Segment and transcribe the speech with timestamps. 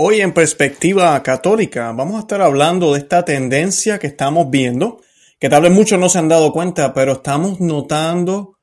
[0.00, 5.00] Hoy en perspectiva católica vamos a estar hablando de esta tendencia que estamos viendo,
[5.40, 8.58] que tal vez muchos no se han dado cuenta, pero estamos notando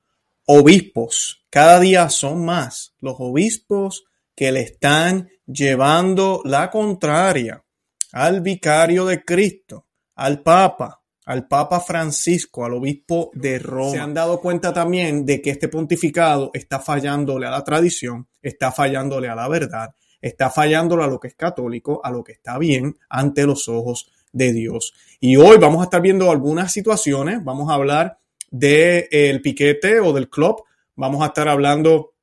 [0.45, 1.45] obispos.
[1.49, 7.65] Cada día son más los obispos que le están llevando la contraria
[8.13, 13.91] al vicario de Cristo, al Papa, al Papa Francisco, al obispo de Roma.
[13.91, 18.71] Se han dado cuenta también de que este pontificado está fallándole a la tradición, está
[18.71, 19.93] fallándole a la verdad
[20.27, 24.11] está fallándolo a lo que es católico, a lo que está bien ante los ojos
[24.31, 24.95] de Dios.
[25.19, 28.17] Y hoy vamos a estar viendo algunas situaciones, vamos a hablar
[28.49, 30.63] del piquete o del club,
[30.95, 32.15] vamos a estar hablando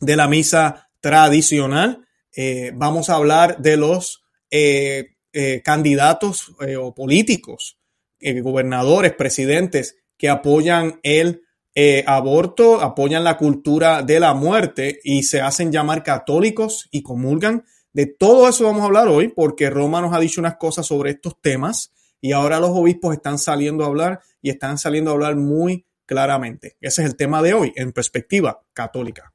[0.00, 7.76] de la misa tradicional, eh, vamos a hablar de los eh, eh, candidatos o políticos,
[8.18, 11.42] gobernadores, presidentes que apoyan el
[11.74, 17.64] eh, aborto, apoyan la cultura de la muerte y se hacen llamar católicos y comulgan.
[17.92, 21.10] De todo eso vamos a hablar hoy porque Roma nos ha dicho unas cosas sobre
[21.10, 25.36] estos temas y ahora los obispos están saliendo a hablar y están saliendo a hablar
[25.36, 26.76] muy claramente.
[26.80, 29.31] Ese es el tema de hoy en perspectiva católica.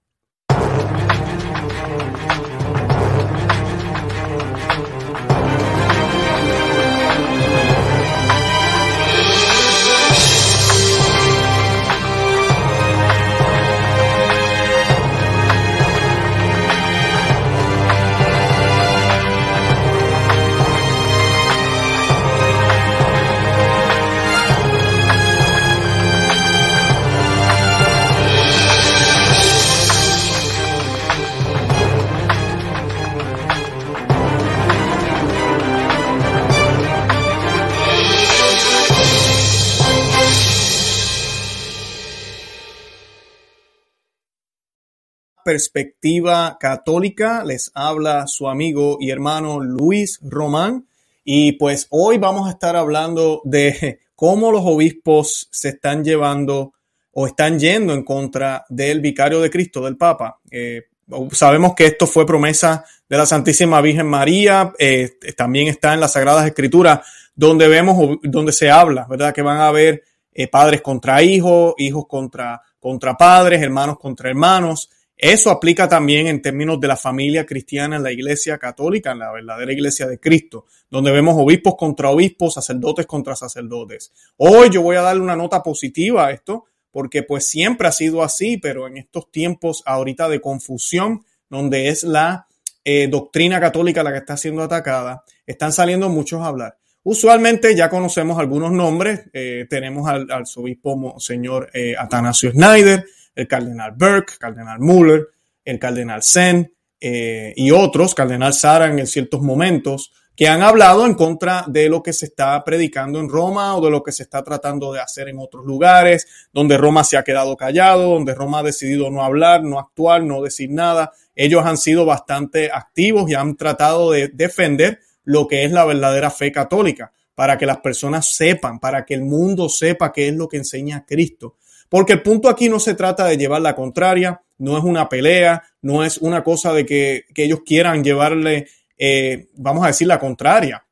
[45.47, 47.41] Perspectiva católica.
[47.45, 50.85] Les habla su amigo y hermano Luis Román.
[51.23, 56.73] Y pues hoy vamos a estar hablando de cómo los obispos se están llevando
[57.13, 60.41] o están yendo en contra del vicario de Cristo, del Papa.
[60.51, 60.87] Eh,
[61.31, 64.73] sabemos que esto fue promesa de la Santísima Virgen María.
[64.77, 69.33] Eh, también está en las Sagradas Escrituras, donde vemos, donde se habla, ¿verdad?
[69.33, 70.03] Que van a haber
[70.33, 74.89] eh, padres contra hijos, hijos contra, contra padres, hermanos contra hermanos.
[75.17, 79.31] Eso aplica también en términos de la familia cristiana en la iglesia católica, en la
[79.31, 84.11] verdadera iglesia de Cristo, donde vemos obispos contra obispos, sacerdotes contra sacerdotes.
[84.37, 88.21] Hoy yo voy a darle una nota positiva a esto, porque pues siempre ha sido
[88.21, 92.47] así, pero en estos tiempos ahorita de confusión, donde es la
[92.85, 96.77] eh, doctrina católica la que está siendo atacada, están saliendo muchos a hablar.
[97.01, 103.05] Usualmente ya conocemos algunos nombres, eh, tenemos al, al obispo señor eh, Atanasio Schneider,
[103.37, 105.27] el cardenal Burke, cardenal Muller,
[105.63, 111.13] el cardenal Sen eh, y otros, cardenal Sara en ciertos momentos, que han hablado en
[111.13, 114.43] contra de lo que se está predicando en Roma o de lo que se está
[114.43, 118.63] tratando de hacer en otros lugares, donde Roma se ha quedado callado, donde Roma ha
[118.63, 121.11] decidido no hablar, no actuar, no decir nada.
[121.35, 126.31] Ellos han sido bastante activos y han tratado de defender lo que es la verdadera
[126.31, 130.47] fe católica, para que las personas sepan, para que el mundo sepa qué es lo
[130.47, 131.57] que enseña Cristo.
[131.89, 135.63] Porque el punto aquí no se trata de llevar la contraria, no es una pelea,
[135.81, 138.67] no es una cosa de que, ellos quieran llevarle,
[138.97, 140.83] eh, vamos a decir, la contraria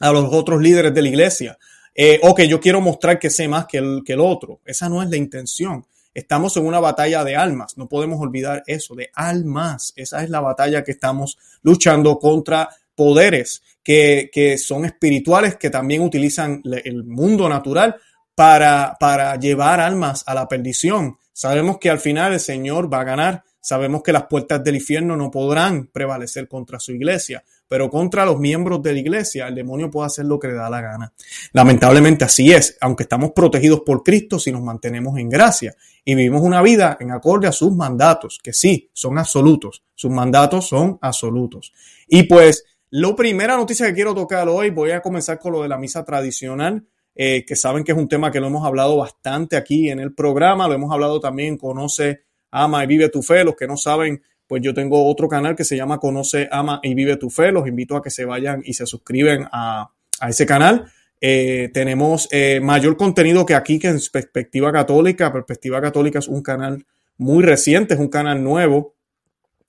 [0.00, 1.58] a los otros líderes de la iglesia.
[1.94, 4.60] Eh, o que yo quiero mostrar que sé más que el, que el otro.
[4.64, 5.86] Esa no es la intención.
[6.14, 9.92] Estamos en una batalla de almas, no podemos olvidar eso, de almas.
[9.96, 16.02] Esa es la batalla que estamos luchando contra poderes que, que son espirituales, que también
[16.02, 17.96] utilizan el mundo natural
[18.34, 21.18] para, para llevar almas a la perdición.
[21.32, 23.44] Sabemos que al final el Señor va a ganar.
[23.60, 28.38] Sabemos que las puertas del infierno no podrán prevalecer contra su iglesia, pero contra los
[28.38, 31.12] miembros de la iglesia el demonio puede hacer lo que le da la gana.
[31.52, 36.42] Lamentablemente así es, aunque estamos protegidos por Cristo si nos mantenemos en gracia y vivimos
[36.42, 41.72] una vida en acorde a sus mandatos, que sí, son absolutos, sus mandatos son absolutos.
[42.08, 45.68] Y pues, lo primera noticia que quiero tocar hoy, voy a comenzar con lo de
[45.68, 46.84] la misa tradicional.
[47.14, 50.14] Eh, que saben que es un tema que lo hemos hablado bastante aquí en el
[50.14, 53.44] programa, lo hemos hablado también, Conoce, Ama y Vive tu Fe.
[53.44, 56.94] Los que no saben, pues yo tengo otro canal que se llama Conoce, Ama y
[56.94, 57.52] Vive tu Fe.
[57.52, 59.90] Los invito a que se vayan y se suscriben a,
[60.26, 60.90] ese canal.
[61.20, 65.32] Eh, tenemos eh, mayor contenido que aquí, que en Perspectiva Católica.
[65.32, 66.86] Perspectiva Católica es un canal
[67.18, 68.94] muy reciente, es un canal nuevo.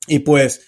[0.08, 0.68] Y pues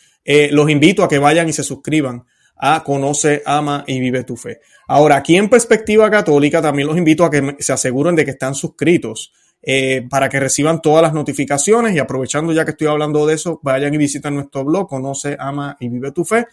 [0.52, 2.26] los invito a que vayan y se suscriban
[2.58, 4.60] a Conoce, Ama y Vive tu Fe.
[4.88, 8.56] Ahora, aquí en Perspectiva Católica también los invito a que se aseguren de que están
[8.56, 13.34] suscritos eh, para que reciban todas las notificaciones y aprovechando ya que estoy hablando de
[13.34, 16.46] eso, vayan y visiten nuestro blog Conoce, Ama y Vive tu Fe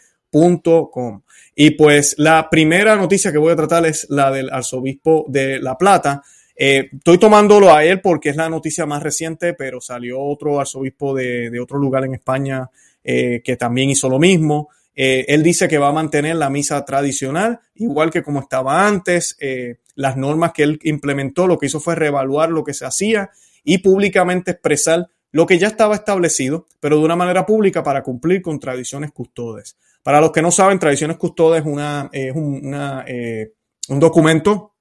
[1.55, 5.77] Y pues la primera noticia que voy a tratar es la del arzobispo de La
[5.77, 6.23] Plata.
[6.57, 11.15] Eh, estoy tomándolo a él porque es la noticia más reciente, pero salió otro arzobispo
[11.15, 12.71] de, de otro lugar en España
[13.05, 14.71] eh, que también hizo lo mismo.
[14.95, 19.37] Eh, él dice que va a mantener la misa tradicional, igual que como estaba antes.
[19.41, 23.31] Eh, las normas que él implementó, lo que hizo fue reevaluar lo que se hacía
[23.63, 28.43] y públicamente expresar lo que ya estaba establecido, pero de una manera pública para cumplir
[28.43, 29.77] con tradiciones custodes.
[30.03, 33.53] Para los que no saben, tradiciones custodes es, una, es una, eh,
[33.89, 34.75] un documento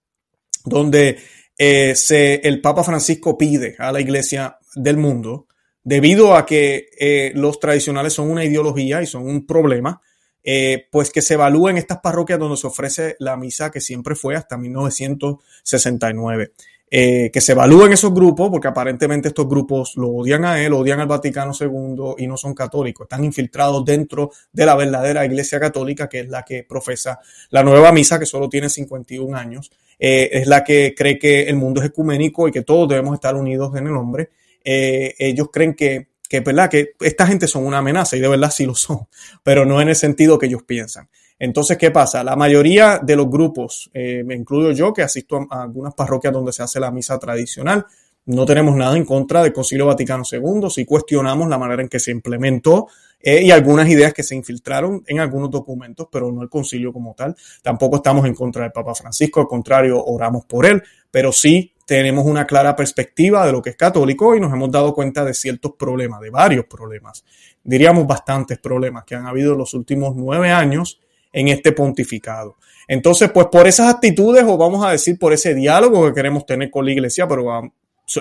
[0.65, 1.17] donde
[1.57, 5.47] se, el Papa Francisco pide a la iglesia del mundo
[5.83, 10.01] debido a que eh, los tradicionales son una ideología y son un problema,
[10.43, 14.35] eh, pues que se evalúen estas parroquias donde se ofrece la misa que siempre fue
[14.35, 16.53] hasta 1969.
[16.93, 20.99] Eh, que se evalúen esos grupos, porque aparentemente estos grupos lo odian a él, odian
[20.99, 26.09] al Vaticano II y no son católicos, están infiltrados dentro de la verdadera Iglesia Católica,
[26.09, 30.65] que es la que profesa la nueva misa, que solo tiene 51 años, es la
[30.65, 33.95] que cree que el mundo es ecuménico y que todos debemos estar unidos en el
[33.95, 34.31] hombre
[34.63, 36.69] eh, ellos creen que, que, ¿verdad?
[36.69, 39.07] que esta gente son una amenaza y de verdad sí lo son,
[39.43, 41.09] pero no en el sentido que ellos piensan.
[41.37, 42.23] Entonces, ¿qué pasa?
[42.23, 46.53] La mayoría de los grupos, eh, me incluyo yo, que asisto a, algunas parroquias donde
[46.53, 47.83] se hace la misa tradicional,
[48.25, 51.99] no tenemos nada en contra del Concilio Vaticano II, si cuestionamos la manera en que
[51.99, 52.87] se implementó
[53.19, 57.15] eh, y algunas ideas que se infiltraron en algunos documentos, pero no el concilio como
[57.15, 57.35] tal.
[57.63, 62.25] Tampoco estamos en contra del Papa Francisco, al contrario, oramos por él, pero sí tenemos
[62.25, 65.73] una clara perspectiva de lo que es católico y nos hemos dado cuenta de ciertos
[65.77, 67.25] problemas, de varios problemas,
[67.65, 71.01] diríamos bastantes problemas que han habido en los últimos nueve años
[71.33, 72.55] en este pontificado.
[72.87, 76.71] Entonces, pues por esas actitudes, o vamos a decir por ese diálogo que queremos tener
[76.71, 77.73] con la iglesia, pero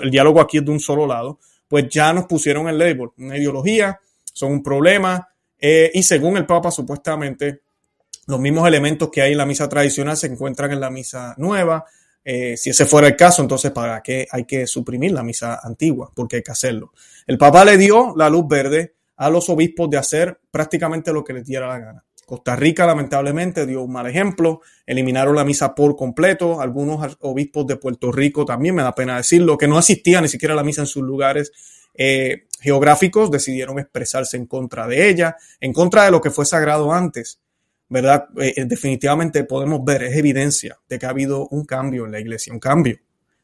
[0.03, 1.39] el diálogo aquí es de un solo lado,
[1.69, 4.01] pues ya nos pusieron el label, una ideología,
[4.33, 7.61] son un problema, eh, y según el Papa, supuestamente,
[8.27, 11.85] los mismos elementos que hay en la misa tradicional se encuentran en la misa nueva,
[12.23, 16.11] eh, si ese fuera el caso, entonces ¿para qué hay que suprimir la misa antigua?
[16.15, 16.93] Porque hay que hacerlo.
[17.27, 21.33] El Papa le dio la luz verde a los obispos de hacer prácticamente lo que
[21.33, 22.05] les diera la gana.
[22.25, 27.75] Costa Rica lamentablemente dio un mal ejemplo, eliminaron la misa por completo, algunos obispos de
[27.75, 30.81] Puerto Rico también, me da pena decirlo, que no asistían ni siquiera a la misa
[30.81, 31.51] en sus lugares
[31.93, 36.93] eh, geográficos, decidieron expresarse en contra de ella, en contra de lo que fue sagrado
[36.93, 37.41] antes.
[37.91, 38.29] ¿Verdad?
[38.39, 42.21] Eh, eh, definitivamente podemos ver, es evidencia de que ha habido un cambio en la
[42.21, 42.97] iglesia, un cambio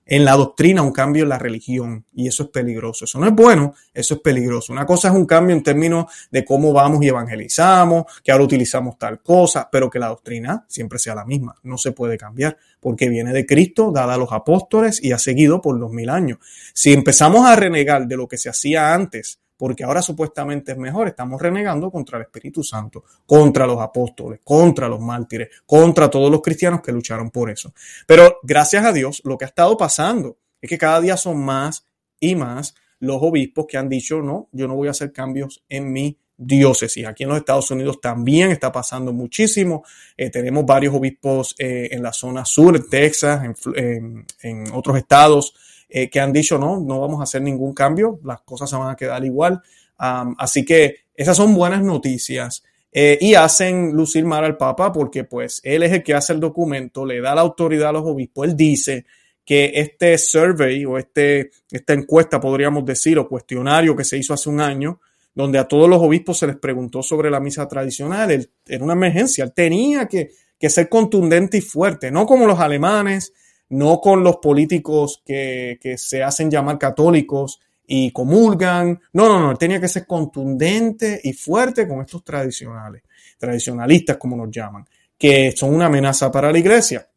[0.06, 3.04] en la doctrina, un cambio en la religión, y eso es peligroso.
[3.04, 4.72] Eso no es bueno, eso es peligroso.
[4.72, 8.98] Una cosa es un cambio en términos de cómo vamos y evangelizamos, que ahora utilizamos
[8.98, 13.10] tal cosa, pero que la doctrina siempre sea la misma, no se puede cambiar, porque
[13.10, 16.38] viene de Cristo, dada a los apóstoles y ha seguido por dos mil años.
[16.74, 21.08] Si empezamos a renegar de lo que se hacía antes, porque ahora supuestamente es mejor.
[21.08, 26.42] Estamos renegando contra el Espíritu Santo, contra los apóstoles, contra los mártires, contra todos los
[26.42, 27.74] cristianos que lucharon por eso.
[28.06, 31.86] Pero gracias a Dios, lo que ha estado pasando es que cada día son más
[32.20, 35.92] y más los obispos que han dicho, no, yo no voy a hacer cambios en
[35.92, 37.06] mi diócesis.
[37.06, 39.84] Aquí en los Estados Unidos también está pasando muchísimo.
[40.16, 43.44] Eh, tenemos varios obispos eh, en la zona sur, en Texas,
[43.76, 45.54] en, en otros estados
[45.90, 48.90] eh, que han dicho, no, no vamos a hacer ningún cambio, las cosas se van
[48.90, 49.62] a quedar igual.
[49.98, 52.64] así que esas son buenas noticias.
[52.92, 56.40] Eh, y hacen lucir mal al Papa porque pues él es el que hace el
[56.40, 59.06] documento, le da la autoridad a los obispos, él dice
[59.46, 64.50] que este survey o este, esta encuesta, podríamos decir, o cuestionario que se hizo hace
[64.50, 65.00] un año,
[65.36, 68.94] donde a todos los obispos se les preguntó sobre la misa tradicional, él, era una
[68.94, 73.32] emergencia, él tenía que, que ser contundente y fuerte, no como los alemanes,
[73.70, 79.00] no con los políticos que, se hacen llamar católicos y comulgan.
[79.14, 83.04] No, no, no, tenía que ser contundente y fuerte con estos tradicionales,
[83.38, 84.86] tradicionalistas como nos llaman,
[85.18, 87.08] que son una amenaza para la iglesia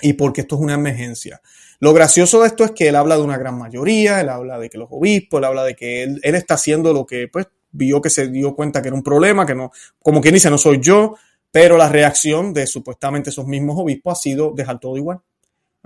[0.00, 1.40] y porque esto es una emergencia.
[1.80, 4.70] Lo gracioso de esto es que él habla de una gran mayoría, él habla de
[4.70, 8.00] que los obispos, él habla de que él, él está haciendo lo que pues vio
[8.00, 10.80] que se dio cuenta que era un problema, que no, como quien dice, no soy
[10.80, 11.16] yo,
[11.50, 15.20] pero la reacción de supuestamente esos mismos obispos ha sido dejar todo igual.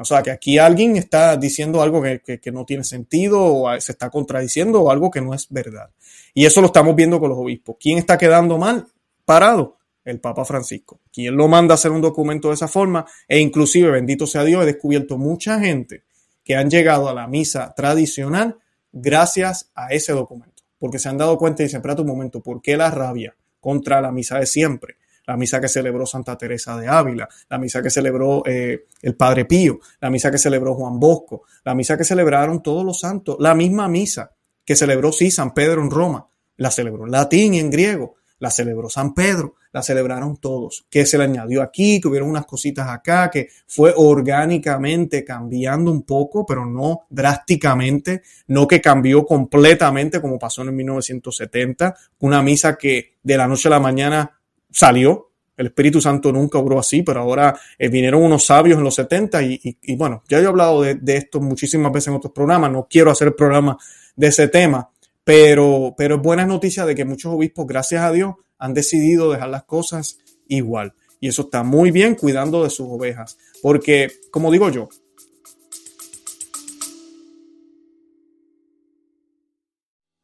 [0.01, 4.11] O sea, que aquí alguien está diciendo algo que, no tiene sentido o se está
[4.11, 5.91] contradiciendo o algo que no es verdad.
[6.33, 7.77] Y eso lo estamos viendo con los obispos.
[7.81, 8.87] ¿Quién está quedando mal?
[9.25, 9.77] Parado.
[10.05, 11.01] El Papa Francisco.
[11.13, 13.05] ¿Quién lo manda a hacer un documento de esa forma?
[13.27, 16.05] E inclusive, bendito sea Dios, he descubierto mucha gente
[16.43, 18.57] que han llegado a la misa tradicional
[18.91, 20.63] gracias a ese documento.
[20.79, 24.01] Porque se han dado cuenta y dicen, espérate un momento, ¿por qué la rabia contra
[24.01, 24.97] la misa de siempre?
[25.29, 29.45] La misa que celebró Santa Teresa de Ávila, la misa que celebró eh, el Padre
[29.45, 33.55] Pío, la misa que celebró Juan Bosco, la misa que celebraron todos los santos, la
[33.55, 34.33] misma misa
[34.65, 38.17] que celebró sí San Pedro en Roma, la celebró en latín y en griego.
[38.41, 42.47] la celebró San Pedro, la celebraron todos, que se le añadió aquí, que hubieron unas
[42.47, 50.21] cositas acá, que fue orgánicamente cambiando un poco, pero no drásticamente, no que cambió completamente
[50.21, 54.38] como pasó en 1970, una misa que de la noche a la mañana
[54.71, 58.95] salió, el Espíritu Santo nunca obró así, pero ahora eh, vinieron unos sabios en los
[58.95, 63.11] 70 y, bueno, ya he hablado de, esto muchísimas veces en otros programas, no quiero
[63.11, 63.77] hacer programa
[64.15, 64.89] de ese tema,
[65.25, 69.49] pero, pero es buena noticia de que muchos obispos, gracias a Dios, han decidido dejar
[69.49, 70.95] las cosas igual.
[71.21, 74.89] Y eso está muy bien cuidando de sus ovejas, porque, como digo yo,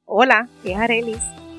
[0.06, 1.18] Hola, es Arelis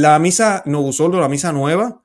[0.00, 2.00] La misa Novusoldo, la misa nueva,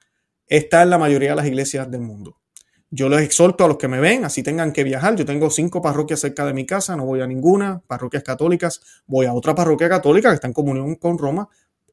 [0.48, 2.42] está en la mayoría de las iglesias del mundo.
[2.90, 5.16] Yo les exhorto a los que me ven, así tengan que viajar.
[5.16, 8.82] Yo tengo cinco parroquias cerca de mi casa, no voy a ninguna, parroquias católicas.
[9.06, 11.48] Voy a otra parroquia católica que está en comunión con Roma,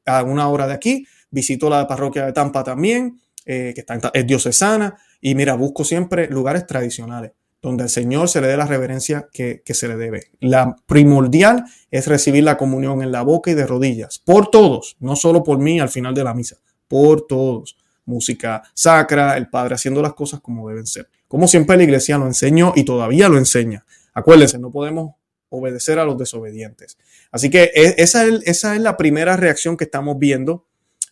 [0.05, 1.07] a una hora de aquí.
[1.31, 4.97] Visito la parroquia de Tampa también, eh, que está es diocesana.
[5.21, 7.31] Y mira, busco siempre lugares tradicionales
[7.63, 10.25] donde al Señor se le dé la reverencia que, se le debe.
[10.41, 15.15] La primordial es recibir la comunión en la boca y de rodillas, por todos, no
[15.15, 16.57] solo por mí al final de la misa,
[16.89, 17.77] por todos.
[18.05, 21.07] Música sacra, el Padre haciendo las cosas como deben ser.
[21.29, 23.85] Como siempre la iglesia lo enseñó y todavía lo enseña.
[24.13, 25.15] Acuérdense, no podemos
[25.47, 26.97] obedecer a los desobedientes.
[27.31, 30.65] Así que e, esa es, esa es la primera reacción que estamos viendo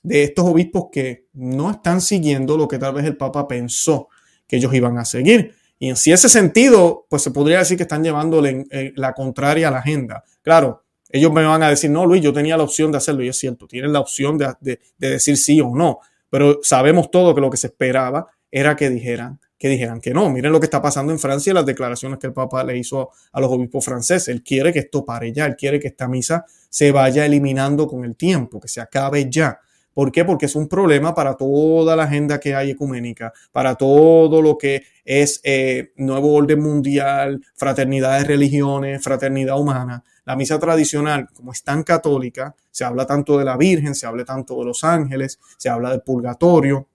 [0.03, 4.09] de estos obispos que no están siguiendo lo que tal vez el Papa pensó
[4.47, 5.55] que ellos iban a seguir.
[5.81, 9.79] Y en ese sentido, pues se podría decir que están llevándole la contraria a la
[9.79, 10.23] agenda.
[10.43, 13.29] Claro, ellos me van a decir, no, Luis, yo tenía la opción de hacerlo, y
[13.29, 15.97] es cierto, tienen la opción de, de, decir sí o no,
[16.29, 20.29] pero sabemos todo que lo que se esperaba era que dijeran que dijeran que no.
[20.29, 23.09] Miren lo que está pasando en Francia y las declaraciones que el Papa le hizo
[23.31, 24.27] a los obispos franceses.
[24.27, 28.05] Él quiere que esto pare ya, él quiere que esta misa se vaya eliminando con
[28.05, 29.59] el tiempo, que se acabe ya.
[29.93, 30.23] ¿Por qué?
[30.23, 34.83] Porque es un problema para toda la agenda que hay ecuménica, para todo lo que
[35.03, 40.03] es eh, nuevo orden mundial, fraternidad de religiones, fraternidad humana.
[40.25, 44.23] La misa tradicional, como es tan católica, se habla tanto de la Virgen, se habla
[44.23, 46.87] tanto de los ángeles, se habla del purgatorio.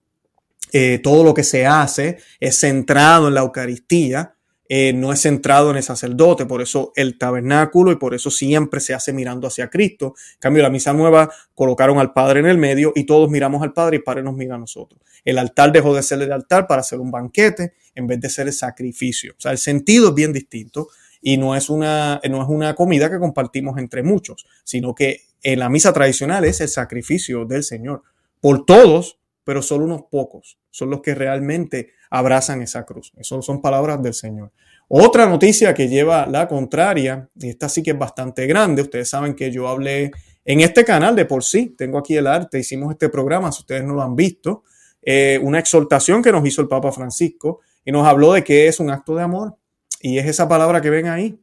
[0.73, 4.33] Eh, todo lo que se hace es centrado en la Eucaristía,
[4.69, 8.79] eh, no es centrado en el sacerdote, por eso el tabernáculo y por eso siempre
[8.79, 10.15] se hace mirando hacia Cristo.
[10.33, 13.73] En cambio, la misa nueva colocaron al Padre en el medio y todos miramos al
[13.73, 15.01] Padre y el Padre nos mira a nosotros.
[15.23, 18.47] El altar dejó de ser el altar para hacer un banquete en vez de ser
[18.47, 19.33] el sacrificio.
[19.37, 20.89] O sea, el sentido es bien distinto
[21.21, 25.59] y no es una, no es una comida que compartimos entre muchos, sino que en
[25.59, 28.03] la misa tradicional es el sacrificio del Señor
[28.41, 29.17] por todos,
[29.47, 33.13] pero solo unos pocos son los que realmente abrazan esa cruz.
[33.15, 34.51] Eso son palabras del Señor.
[34.89, 39.35] Otra noticia que lleva la contraria, y esta sí que es bastante grande, ustedes saben
[39.35, 40.11] que yo hablé
[40.43, 43.85] en este canal de por sí, tengo aquí el arte, hicimos este programa, si ustedes
[43.85, 44.65] no lo han visto,
[45.01, 48.81] eh, una exhortación que nos hizo el Papa Francisco y nos habló de que es
[48.81, 49.55] un acto de amor.
[50.01, 51.39] Y es esa palabra que ven ahí,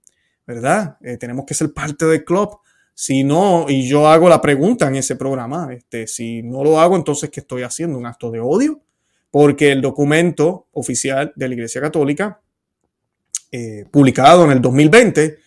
[0.46, 0.98] ¿verdad?
[1.00, 2.58] Eh, tenemos que ser parte del club.
[2.94, 6.96] Si no, y yo hago la pregunta en ese programa, este, si no lo hago,
[6.96, 7.98] entonces, ¿qué estoy haciendo?
[7.98, 8.84] ¿Un acto de odio?
[9.34, 12.40] porque el documento oficial de la Iglesia Católica,
[13.50, 15.38] eh, publicado en el 2020,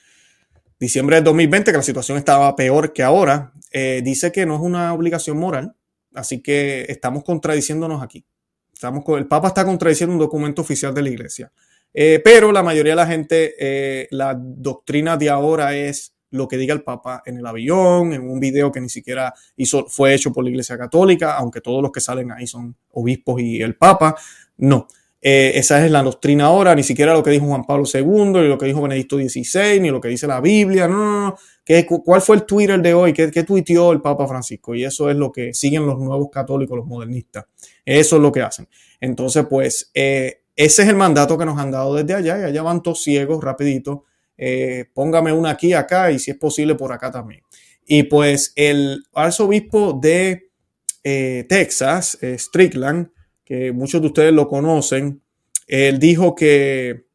[0.78, 4.62] diciembre del 2020, que la situación estaba peor que ahora, eh, dice que no es
[4.62, 5.74] una obligación moral,
[6.14, 8.26] así que estamos contradiciéndonos aquí.
[8.74, 11.54] Estamos, el Papa está contradiciendo un documento oficial de la Iglesia.
[11.94, 16.74] Eh, pero la mayoría de la gente, la doctrina de ahora es lo que diga
[16.74, 20.44] el Papa en el avión, en un video que ni siquiera hizo, fue hecho por
[20.44, 24.16] la Iglesia Católica, aunque todos los que salen ahí son obispos y el Papa.
[24.58, 24.88] No,
[25.20, 28.48] eh, esa es la doctrina ahora, ni siquiera lo que dijo Juan Pablo II, ni
[28.48, 30.88] lo que dijo Benedicto XVI, ni lo que dice la Biblia.
[30.88, 31.36] No, no, no.
[31.66, 33.14] ¿Qué, ¿Cuál fue el Twitter de hoy?
[33.14, 34.76] ¿Qué, ¿Qué tuiteó el Papa Francisco?
[34.76, 37.46] Y eso es lo que siguen los nuevos católicos, los modernistas.
[37.84, 38.68] Eso es lo que hacen.
[39.02, 42.62] Entonces, pues, eh, ese es el mandato que nos han dado desde allá y allá
[42.62, 44.06] van todos ciegos, rapidito
[44.38, 47.42] eh, póngame una aquí, acá y si es posible por acá también.
[47.86, 50.52] Y pues el arzobispo de
[51.04, 53.10] eh, Texas, eh, Strickland,
[53.44, 55.22] que muchos de ustedes lo conocen,
[55.68, 57.06] él dijo que,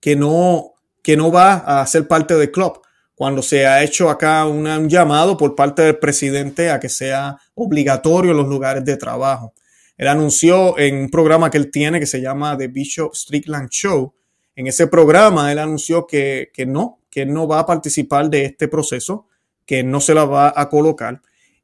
[0.00, 2.80] que, no, que no va a ser parte del club
[3.16, 8.32] cuando se ha hecho acá un llamado por parte del presidente a que sea obligatorio
[8.32, 9.54] en los lugares de trabajo.
[9.96, 14.14] Él anunció en un programa que él tiene que se llama The Bishop Strickland Show.
[14.56, 19.28] En ese programa él anunció que, no, que no va a participar de este proceso,
[19.66, 21.20] que no se la va a colocar.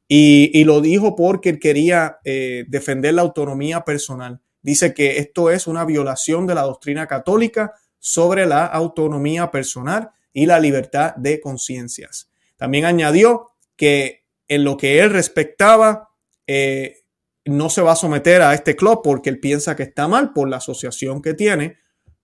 [0.07, 4.41] Y, lo dijo porque él quería eh, defender la autonomía personal.
[4.61, 10.45] Dice que esto es una violación de la doctrina católica sobre la autonomía personal y
[10.45, 12.29] la libertad de conciencias.
[12.57, 16.09] También añadió que en lo que él respectaba,
[16.45, 17.03] eh,
[17.45, 20.47] no se va a someter a este club porque él piensa que está mal por
[20.47, 21.77] la asociación que tiene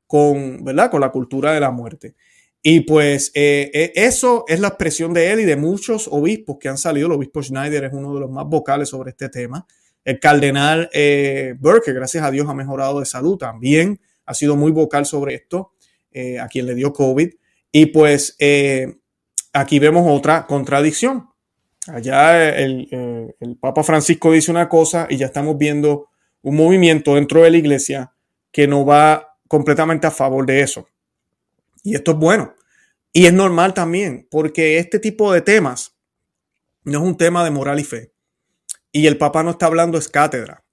[0.09, 0.89] con, ¿verdad?
[0.89, 2.15] con la cultura de la muerte.
[2.63, 6.67] Y pues eh, eh, eso es la expresión de él y de muchos obispos que
[6.67, 7.05] han salido.
[7.05, 9.67] El obispo Schneider es uno de los más vocales sobre este tema.
[10.03, 14.71] El cardenal eh, Burke, gracias a Dios ha mejorado de salud, también ha sido muy
[14.71, 15.73] vocal sobre esto,
[16.41, 17.31] a quien le dio COVID.
[17.71, 18.35] Y pues
[19.53, 21.27] aquí vemos otra contradicción.
[21.85, 26.07] Allá el, el, Papa Francisco dice una cosa y ya estamos viendo
[26.41, 28.13] un movimiento dentro de la iglesia
[28.51, 30.87] que no va completamente a favor de eso.
[31.83, 32.55] Y esto es bueno.
[33.11, 35.97] Y es normal también, porque este tipo de temas
[36.83, 38.13] no es un tema de moral y fe.
[38.91, 40.63] Y el Papa no está hablando es cátedra,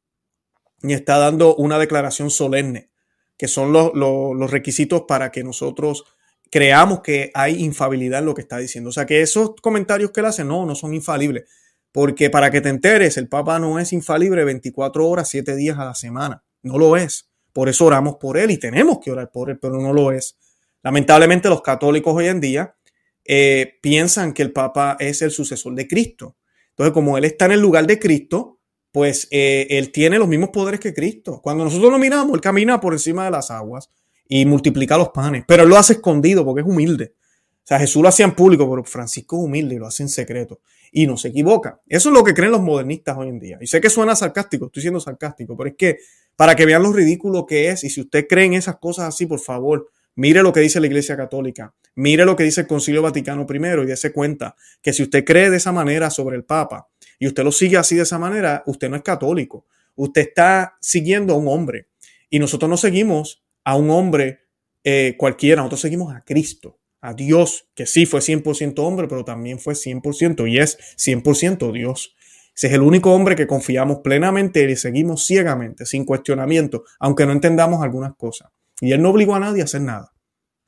[0.82, 2.90] ni está dando una declaración solemne,
[3.36, 6.04] que son los, los requisitos para que nosotros
[6.50, 8.90] creamos que hay infabilidad en lo que está diciendo.
[8.90, 11.44] O sea, que esos comentarios que él hace, no, no son infalibles.
[11.92, 15.86] Porque para que te enteres, el Papa no es infalible 24 horas, 7 días a
[15.86, 16.44] la semana.
[16.62, 17.30] No lo es.
[17.56, 20.36] Por eso oramos por él y tenemos que orar por él, pero no lo es.
[20.82, 22.76] Lamentablemente los católicos hoy en día
[23.24, 26.36] eh, piensan que el Papa es el sucesor de Cristo.
[26.68, 28.58] Entonces, como él está en el lugar de Cristo,
[28.92, 31.40] pues eh, él tiene los mismos poderes que Cristo.
[31.42, 33.88] Cuando nosotros lo miramos, él camina por encima de las aguas
[34.28, 37.14] y multiplica los panes, pero él lo hace escondido porque es humilde.
[37.16, 40.10] O sea, Jesús lo hacía en público, pero Francisco es humilde y lo hace en
[40.10, 40.60] secreto.
[40.92, 41.80] Y no se equivoca.
[41.88, 43.56] Eso es lo que creen los modernistas hoy en día.
[43.62, 45.98] Y sé que suena sarcástico, estoy siendo sarcástico, pero es que
[46.36, 49.26] para que vean lo ridículo que es, y si usted cree en esas cosas así,
[49.26, 53.02] por favor, mire lo que dice la Iglesia Católica, mire lo que dice el Concilio
[53.02, 56.88] Vaticano I y dése cuenta que si usted cree de esa manera sobre el Papa
[57.18, 59.66] y usted lo sigue así de esa manera, usted no es católico.
[59.94, 61.88] Usted está siguiendo a un hombre.
[62.28, 64.40] Y nosotros no seguimos a un hombre
[64.84, 69.58] eh, cualquiera, nosotros seguimos a Cristo, a Dios, que sí fue 100% hombre, pero también
[69.58, 72.15] fue 100% y es 100% Dios.
[72.56, 77.32] Ese es el único hombre que confiamos plenamente y seguimos ciegamente, sin cuestionamiento, aunque no
[77.32, 78.50] entendamos algunas cosas.
[78.80, 80.14] Y Él no obligó a nadie a hacer nada.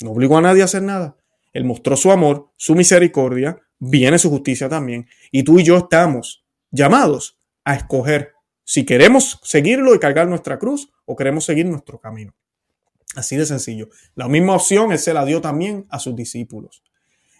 [0.02, 1.16] No obligó a nadie a hacer nada.
[1.52, 5.08] Él mostró su amor, su misericordia, viene su justicia también.
[5.32, 8.32] Y tú y yo estamos llamados a escoger
[8.64, 12.34] si queremos seguirlo y cargar nuestra cruz o queremos seguir nuestro camino.
[13.16, 13.88] Así de sencillo.
[14.14, 16.82] La misma opción él se la dio también a sus discípulos.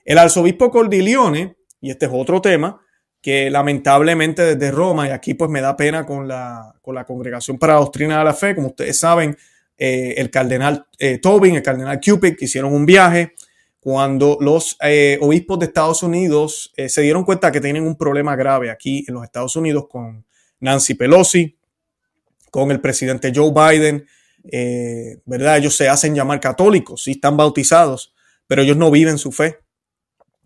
[0.07, 2.81] El arzobispo Cordilione, y este es otro tema,
[3.21, 7.59] que lamentablemente desde Roma, y aquí pues me da pena con la, con la Congregación
[7.59, 9.37] para la Doctrina de la Fe, como ustedes saben,
[9.77, 13.35] eh, el cardenal eh, Tobin, el cardenal Cupid, hicieron un viaje
[13.81, 18.71] cuando los eh, obispos de Estados Unidos se dieron cuenta que tienen un problema grave
[18.71, 20.27] aquí en los Estados Unidos con
[20.61, 21.57] Nancy Pelosi,
[22.51, 24.05] con el presidente Joe Biden,
[25.25, 25.59] ¿verdad?
[25.59, 28.15] Ellos se hacen llamar católicos, sí están bautizados,
[28.47, 29.59] pero ellos no viven su fe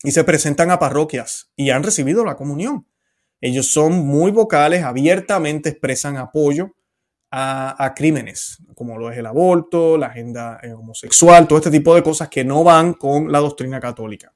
[0.02, 2.86] y se presentan a parroquias y han recibido la comunión.
[3.40, 6.74] Ellos son muy vocales, abiertamente expresan apoyo
[7.30, 12.02] a, crímenes, como lo es el aborto, la agenda eh, homosexual, todo este tipo de
[12.02, 14.34] cosas que no van con la doctrina católica.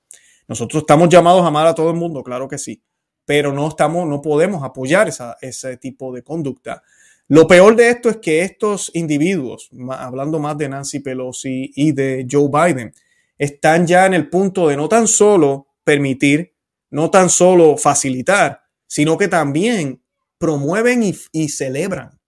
[0.49, 2.83] Nosotros estamos llamados a amar a todo el mundo, claro que sí,
[3.27, 5.11] pero no estamos, no podemos apoyar
[5.43, 6.83] ese tipo de conducta
[7.29, 12.25] lo peor de esto es que estos individuos, hablando más de Nancy Pelosi y de
[12.31, 12.95] Joe Biden,
[13.39, 16.55] están ya en el punto de no tan solo permitir,
[16.91, 20.03] no tan solo facilitar, sino que también
[20.39, 22.21] promueven y, celebran,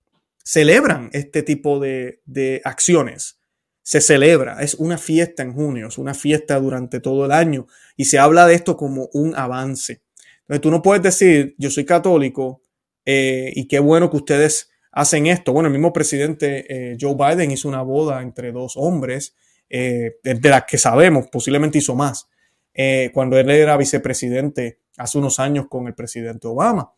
[0.45, 3.39] celebran este tipo de, de acciones.
[3.83, 7.67] Se celebra, es una fiesta en junio, es una fiesta durante todo el año
[7.97, 10.03] y se habla de esto como un avance.
[10.43, 12.63] Entonces tú no puedes decir, yo soy católico
[13.05, 15.53] eh, y qué bueno que ustedes hacen esto.
[15.53, 19.35] Bueno, el mismo presidente eh, Joe Biden hizo una boda entre dos hombres,
[19.71, 22.29] eh, de las que sabemos, posiblemente hizo más,
[22.75, 26.93] eh, cuando él era vicepresidente hace unos años con el presidente Obama.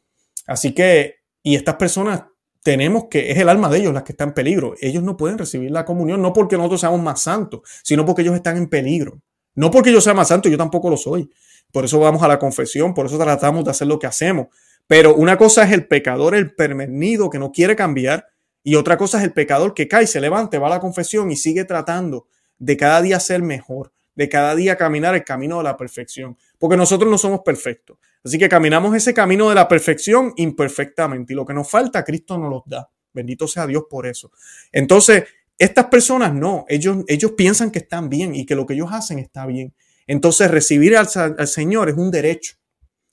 [0.46, 2.24] Así que, y estas personas
[2.62, 4.74] tenemos que, es el alma de ellos las que está en peligro.
[4.80, 8.34] Ellos no pueden recibir la comunión, no porque nosotros seamos más santos, sino porque ellos
[8.34, 9.20] están en peligro.
[9.54, 11.30] No porque yo sea más santo, yo tampoco lo soy.
[11.72, 14.48] Por eso vamos a la confesión, por eso tratamos de hacer lo que hacemos,
[14.86, 18.26] pero una cosa es el pecador, el permenido que no quiere cambiar,
[18.62, 21.36] y otra cosa es el pecador que cae, se levanta, va a la confesión y
[21.36, 22.26] sigue tratando
[22.60, 26.76] de cada día ser mejor, de cada día caminar el camino de la perfección, porque
[26.76, 27.98] nosotros no somos perfectos.
[28.22, 32.38] Así que caminamos ese camino de la perfección imperfectamente y lo que nos falta, Cristo
[32.38, 32.88] nos los da.
[33.12, 34.30] Bendito sea Dios por eso.
[34.70, 35.24] Entonces,
[35.58, 39.18] estas personas no, ellos, ellos piensan que están bien y que lo que ellos hacen
[39.18, 39.74] está bien.
[40.06, 42.56] Entonces, recibir al, Señor es un derecho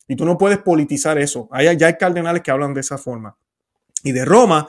[0.09, 1.47] y tú no puedes politizar eso.
[1.51, 3.37] Hay, ya hay cardenales que hablan de esa forma.
[4.03, 4.67] Y de Roma,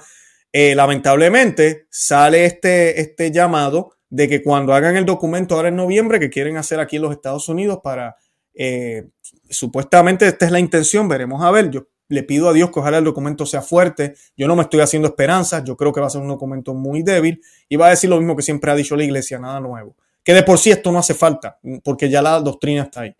[0.52, 6.18] eh, lamentablemente, sale este, este llamado de que cuando hagan el documento ahora en noviembre
[6.18, 8.16] que quieren hacer aquí en los Estados Unidos para,
[8.54, 9.08] eh,
[9.48, 12.98] supuestamente esta es la intención, veremos a ver, yo le pido a Dios que ojalá
[12.98, 16.10] el documento sea fuerte, yo no me estoy haciendo esperanzas, yo creo que va a
[16.10, 18.96] ser un documento muy débil y va a decir lo mismo que siempre ha dicho
[18.96, 19.94] la iglesia, nada nuevo,
[20.24, 23.14] que de por sí esto no hace falta, porque ya la doctrina está ahí.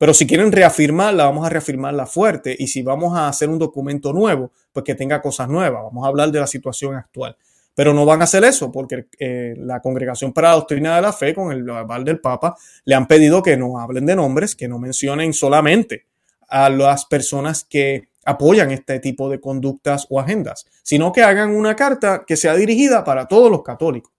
[0.00, 2.56] Pero si quieren reafirmarla, vamos a reafirmarla fuerte.
[2.58, 5.82] Y si vamos a hacer un documento nuevo, pues que tenga cosas nuevas.
[5.82, 7.36] Vamos a hablar de la situación actual.
[7.74, 11.12] Pero no van a hacer eso porque eh, la Congregación para la Doctrina de la
[11.12, 14.68] Fe, con el aval del Papa, le han pedido que no hablen de nombres, que
[14.68, 16.06] no mencionen solamente
[16.48, 21.74] a las personas que apoyan este tipo de conductas o agendas, sino que hagan una
[21.76, 24.12] carta que sea dirigida para todos los católicos.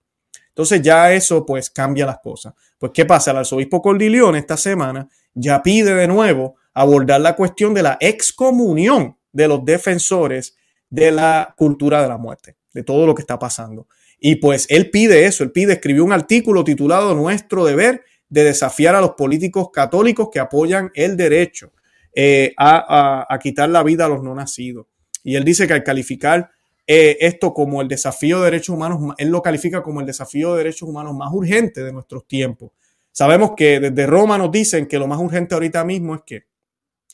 [0.48, 2.54] Entonces ya eso pues cambia las cosas.
[2.78, 3.30] Pues ¿qué pasa?
[3.30, 9.16] El arzobispo Cordilión esta semana ya pide de nuevo abordar la cuestión de la excomunión
[9.30, 10.56] de los defensores
[10.90, 13.86] de la cultura de la muerte de todo lo que está pasando.
[14.18, 18.94] Y pues él pide eso, él pide, escribió un artículo titulado Nuestro deber de desafiar
[18.94, 21.72] a los políticos católicos que apoyan el derecho
[22.14, 24.86] eh, a, quitar la vida a los no nacidos.
[25.24, 26.50] Y él dice que al calificar
[26.86, 30.58] eh, esto como el desafío de derechos humanos, él lo califica como el desafío de
[30.58, 32.70] derechos humanos más urgente de nuestros tiempos.
[33.10, 36.44] Sabemos que desde Roma nos dicen que lo más urgente ahorita mismo es que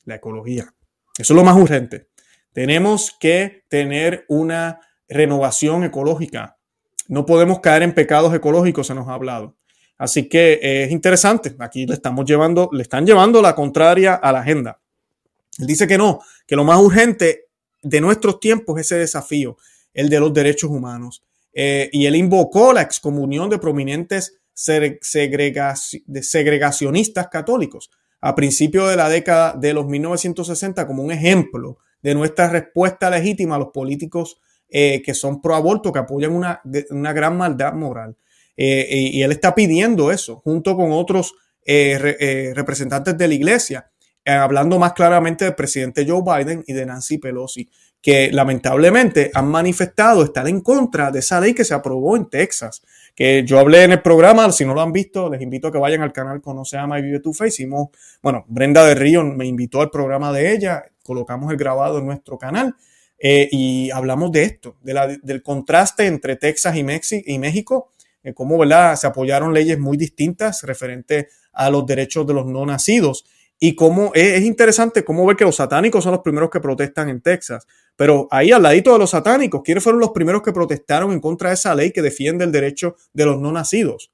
[0.05, 0.73] la ecología.
[1.19, 2.09] Eso es lo más urgente.
[2.53, 6.57] Tenemos que tener una renovación ecológica.
[7.09, 9.57] No podemos caer en pecados ecológicos, se nos ha hablado.
[9.97, 11.57] Así que eh, es interesante.
[11.59, 14.81] Aquí le estamos llevando, le están llevando la contraria a la agenda.
[15.59, 17.47] Él dice que no, que lo más urgente
[17.83, 19.57] de nuestros tiempos es ese desafío,
[19.93, 21.25] el de los derechos humanos.
[21.53, 27.91] Eh, y él invocó la excomunión de prominentes segregacionistas católicos
[28.21, 33.55] a principios de la década de los 1960 como un ejemplo de nuestra respuesta legítima
[33.55, 38.17] a los políticos eh, que son pro aborto, que apoyan una, una gran maldad moral.
[38.55, 43.91] Eh, y, él está pidiendo eso, junto con otros eh, representantes de la iglesia,
[44.27, 47.71] hablando más claramente del presidente Joe Biden y de Nancy Pelosi,
[48.03, 52.83] que lamentablemente han manifestado estar en contra de esa ley que se aprobó en Texas.
[53.15, 55.79] Que yo hablé en el programa, si no lo han visto, les invito a que
[55.79, 57.49] vayan al canal Conoce, Ama y Vive tu Fe.
[58.23, 62.37] Bueno, Brenda de Río me invitó al programa de ella, colocamos el grabado en nuestro
[62.37, 62.77] canal
[63.19, 66.85] eh, y hablamos de esto, del contraste entre Texas y,
[67.33, 67.91] y México,
[68.23, 68.59] eh, cómo
[68.97, 73.25] se apoyaron leyes muy distintas referente a los derechos de los no nacidos.
[73.61, 77.21] Y cómo es, interesante cómo ver que los satánicos son los primeros que protestan en
[77.21, 77.67] Texas.
[77.97, 81.49] Pero ahí al ladito de los satánicos, ¿quiénes fueron los primeros que protestaron en contra
[81.49, 84.13] de esa ley que defiende el derecho de los no nacidos?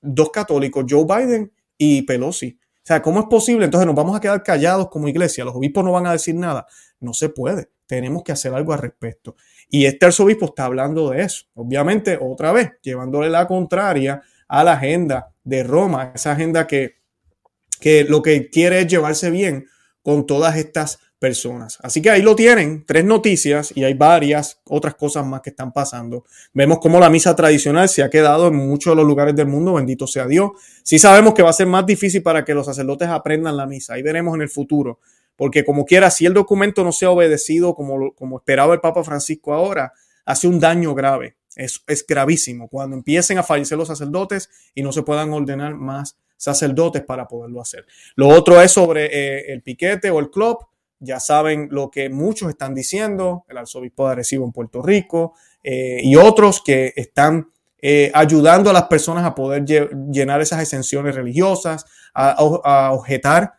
[0.00, 2.58] Dos católicos, Joe Biden y Pelosi.
[2.60, 3.66] O sea, ¿cómo es posible?
[3.66, 5.44] Entonces nos vamos a quedar callados como iglesia.
[5.44, 6.66] Los obispos no van a decir nada.
[6.98, 9.34] No se puede tenemos que hacer algo al respecto.
[9.68, 11.46] Y este arzobispo está hablando de eso.
[11.54, 16.98] Obviamente, otra vez, llevándole la contraria a la agenda de Roma, esa agenda que,
[17.80, 19.66] que lo que quiere es llevarse bien
[20.02, 21.78] con todas estas personas.
[21.82, 25.72] Así que ahí lo tienen, tres noticias y hay varias otras cosas más que están
[25.72, 26.24] pasando.
[26.52, 29.74] Vemos cómo la misa tradicional se ha quedado en muchos de los lugares del mundo,
[29.74, 30.52] bendito sea Dios.
[30.82, 33.94] Sí sabemos que va a ser más difícil para que los sacerdotes aprendan la misa,
[33.94, 35.00] ahí veremos en el futuro
[35.38, 39.04] porque como quiera, si el documento no se ha obedecido como, como esperaba el Papa
[39.04, 39.92] Francisco ahora,
[40.24, 41.36] hace un daño grave.
[41.54, 46.18] Es, es gravísimo cuando empiecen a fallecer los sacerdotes y no se puedan ordenar más
[46.36, 47.86] sacerdotes para poderlo hacer.
[48.16, 50.58] Lo otro es sobre eh, el piquete o el club.
[50.98, 56.00] Ya saben lo que muchos están diciendo, el arzobispo de Arecibo en Puerto Rico eh,
[56.02, 61.86] y otros que están eh, ayudando a las personas a poder llenar esas exenciones religiosas,
[62.12, 63.57] a, a objetar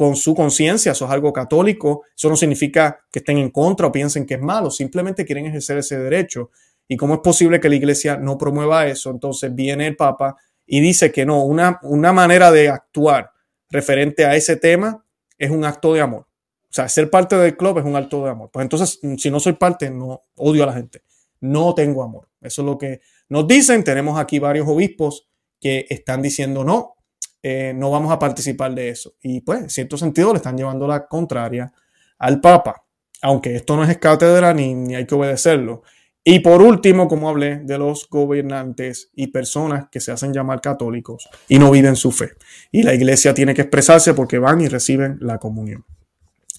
[0.00, 3.92] con su conciencia, eso es algo católico, eso no significa que estén en contra o
[3.92, 6.52] piensen que es malo, simplemente quieren ejercer ese derecho.
[6.88, 9.10] ¿Y cómo es posible que la iglesia no promueva eso?
[9.10, 13.30] Entonces viene el Papa y dice que no, una, una manera de actuar
[13.68, 15.04] referente a ese tema
[15.36, 16.22] es un acto de amor.
[16.22, 18.48] O sea, ser parte del club es un acto de amor.
[18.50, 21.02] Pues entonces, si no soy parte, no odio a la gente.
[21.40, 22.30] No tengo amor.
[22.40, 23.84] Eso es lo que nos dicen.
[23.84, 25.28] Tenemos aquí varios obispos
[25.60, 26.94] que están diciendo no,
[27.42, 29.14] eh, no vamos a participar de eso.
[29.22, 31.72] Y pues, en cierto sentido, le están llevando la contraria
[32.18, 32.84] al Papa,
[33.22, 35.82] aunque esto no es cátedra ni, ni hay que obedecerlo.
[36.22, 41.28] Y por último, como hablé, de los gobernantes y personas que se hacen llamar católicos
[41.48, 42.32] y no viven su fe.
[42.70, 45.84] Y la iglesia tiene que expresarse porque van y reciben la comunión.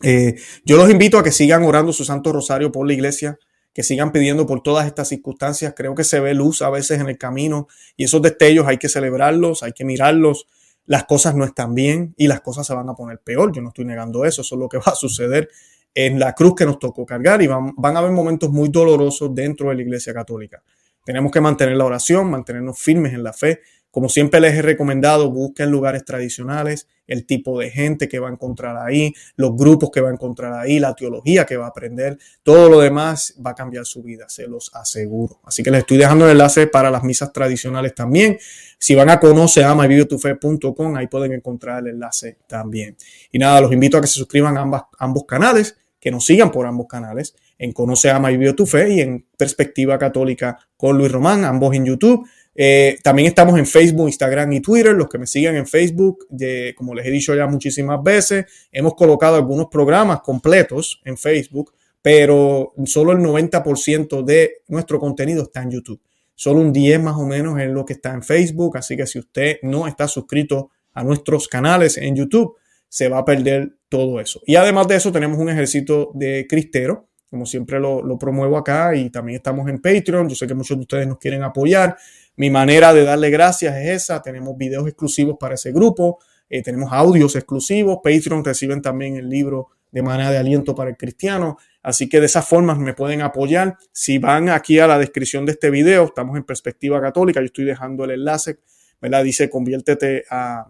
[0.01, 3.37] Eh, yo los invito a que sigan orando su Santo Rosario por la iglesia,
[3.73, 5.73] que sigan pidiendo por todas estas circunstancias.
[5.77, 8.89] Creo que se ve luz a veces en el camino y esos destellos hay que
[8.89, 10.47] celebrarlos, hay que mirarlos.
[10.85, 13.51] Las cosas no están bien y las cosas se van a poner peor.
[13.51, 15.49] Yo no estoy negando eso, eso es lo que va a suceder
[15.93, 19.33] en la cruz que nos tocó cargar y van, van a haber momentos muy dolorosos
[19.35, 20.63] dentro de la Iglesia Católica.
[21.03, 25.29] Tenemos que mantener la oración, mantenernos firmes en la fe, como siempre les he recomendado,
[25.29, 29.99] busquen lugares tradicionales, el tipo de gente que va a encontrar ahí, los grupos que
[29.99, 33.55] va a encontrar ahí, la teología que va a aprender, todo lo demás va a
[33.55, 35.41] cambiar su vida, se los aseguro.
[35.43, 38.37] Así que les estoy dejando el enlace para las misas tradicionales también.
[38.79, 42.95] Si van a conocer amaviviotufé.com, ahí pueden encontrar el enlace también.
[43.29, 46.65] Y nada, los invito a que se suscriban a ambos canales, que nos sigan por
[46.65, 51.43] ambos canales, en Conoce, Ama y Vive Fe y en Perspectiva Católica con Luis Román,
[51.43, 52.25] ambos en YouTube.
[52.53, 54.93] Eh, también estamos en Facebook, Instagram y Twitter.
[54.93, 56.27] Los que me sigan en Facebook,
[56.75, 62.73] como les he dicho ya muchísimas veces, hemos colocado algunos programas completos en Facebook, pero
[62.85, 66.01] solo el 90% de nuestro contenido está en YouTube.
[66.35, 68.77] Solo un 10 más o menos es lo que está en Facebook.
[68.77, 72.55] Así que si usted no está suscrito a nuestros canales en YouTube,
[72.89, 74.41] se va a perder todo eso.
[74.45, 79.09] Y además de eso, tenemos un ejército de cristero como siempre lo, promuevo acá y
[79.09, 80.27] también estamos en Patreon.
[80.27, 81.97] Yo sé que muchos de ustedes nos quieren apoyar.
[82.41, 84.19] Mi manera de darle gracias es esa.
[84.19, 86.17] Tenemos videos exclusivos para ese grupo,
[86.49, 87.99] eh, tenemos audios exclusivos.
[88.03, 91.59] Patreon reciben también el libro de manera de aliento para el cristiano.
[91.83, 93.77] Así que de esas formas me pueden apoyar.
[93.91, 97.41] Si van aquí a la descripción de este video, estamos en perspectiva católica.
[97.41, 98.57] Yo estoy dejando el enlace,
[98.99, 99.23] ¿verdad?
[99.23, 100.65] Dice conviértete a,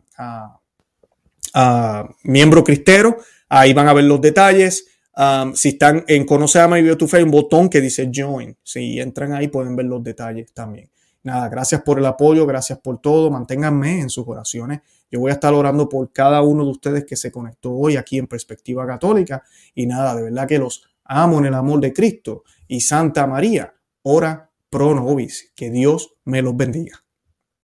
[2.24, 3.16] miembro cristero.
[3.48, 4.88] Ahí van a ver los detalles.
[5.16, 8.58] Um, si están en Conoce, Ama y Fe, hay un botón que dice Join.
[8.62, 10.92] Si entran ahí pueden ver los detalles también.
[11.24, 13.30] Nada, gracias por el apoyo, gracias por todo.
[13.30, 14.82] Manténganme en sus oraciones.
[15.12, 18.18] Yo voy a estar orando por cada uno de ustedes que se conectó hoy aquí
[18.18, 19.44] en Perspectiva Católica.
[19.76, 22.44] Y nada, de verdad que los amo en el amor de Cristo.
[22.68, 25.52] Y Santa María, ora pro nobis.
[25.56, 27.04] Que Dios me los bendiga.